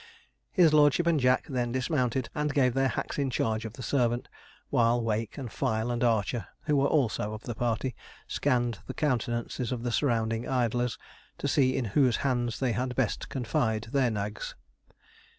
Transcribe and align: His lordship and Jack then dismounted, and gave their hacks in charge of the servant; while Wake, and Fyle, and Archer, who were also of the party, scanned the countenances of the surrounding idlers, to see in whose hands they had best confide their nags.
His 0.51 0.73
lordship 0.73 1.05
and 1.05 1.19
Jack 1.19 1.45
then 1.45 1.71
dismounted, 1.71 2.31
and 2.33 2.55
gave 2.55 2.73
their 2.73 2.87
hacks 2.87 3.19
in 3.19 3.29
charge 3.29 3.65
of 3.65 3.73
the 3.73 3.83
servant; 3.83 4.29
while 4.71 4.99
Wake, 4.99 5.37
and 5.37 5.51
Fyle, 5.53 5.91
and 5.91 6.03
Archer, 6.03 6.47
who 6.63 6.75
were 6.75 6.87
also 6.87 7.33
of 7.35 7.43
the 7.43 7.53
party, 7.53 7.93
scanned 8.27 8.79
the 8.87 8.95
countenances 8.95 9.71
of 9.71 9.83
the 9.83 9.91
surrounding 9.91 10.49
idlers, 10.49 10.97
to 11.37 11.47
see 11.47 11.77
in 11.77 11.85
whose 11.93 12.15
hands 12.25 12.59
they 12.59 12.71
had 12.71 12.95
best 12.95 13.29
confide 13.29 13.89
their 13.91 14.09
nags. 14.09 14.55